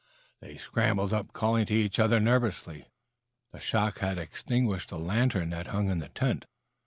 They 0.39 0.57
scrambled 0.57 1.13
up 1.13 1.31
calling 1.31 1.67
to 1.67 1.75
each 1.75 1.99
other 1.99 2.19
nervously. 2.19 2.87
The 3.51 3.59
shock 3.59 3.99
had 3.99 4.17
extinguished 4.17 4.89
the 4.89 4.97
lantern 4.97 5.51
that 5.51 5.67
hung 5.67 5.89
in 5.91 5.99
the 5.99 6.09
tent. 6.09 6.45